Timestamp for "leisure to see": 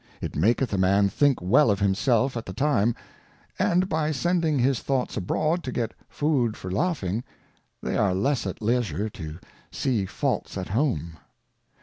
8.63-10.07